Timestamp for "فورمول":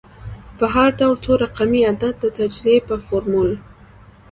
3.05-3.51